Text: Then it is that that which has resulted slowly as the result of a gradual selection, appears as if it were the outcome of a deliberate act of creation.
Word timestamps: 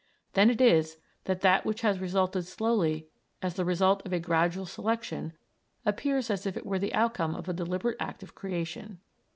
Then 0.33 0.49
it 0.49 0.59
is 0.59 0.97
that 1.25 1.41
that 1.41 1.63
which 1.63 1.81
has 1.81 1.99
resulted 1.99 2.47
slowly 2.47 3.05
as 3.43 3.53
the 3.53 3.63
result 3.63 4.03
of 4.03 4.11
a 4.11 4.19
gradual 4.19 4.65
selection, 4.65 5.33
appears 5.85 6.31
as 6.31 6.47
if 6.47 6.57
it 6.57 6.65
were 6.65 6.79
the 6.79 6.95
outcome 6.95 7.35
of 7.35 7.47
a 7.47 7.53
deliberate 7.53 7.97
act 7.99 8.23
of 8.23 8.33
creation. 8.33 8.97